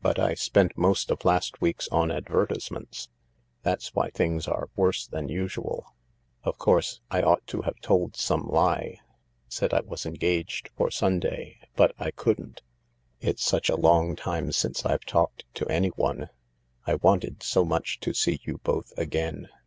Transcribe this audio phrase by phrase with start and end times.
[0.00, 3.10] But I spent most of last week's on advertisements—
[3.64, 5.94] that's why things are worse than usual.
[6.42, 9.00] Of course I ought to have told some lie—
[9.50, 12.62] said I was engaged for Sunday— but I couldn't.
[13.20, 16.30] It's such a long time since I've talked to anyone.
[16.86, 19.50] I wanted so much to see you both again.